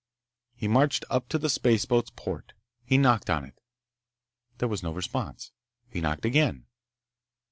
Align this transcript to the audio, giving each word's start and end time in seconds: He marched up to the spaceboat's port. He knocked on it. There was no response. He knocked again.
He 0.55 0.67
marched 0.67 1.05
up 1.11 1.29
to 1.29 1.37
the 1.37 1.47
spaceboat's 1.47 2.09
port. 2.15 2.53
He 2.83 2.97
knocked 2.97 3.29
on 3.29 3.45
it. 3.45 3.61
There 4.57 4.67
was 4.67 4.81
no 4.81 4.91
response. 4.91 5.51
He 5.91 6.01
knocked 6.01 6.25
again. 6.25 6.65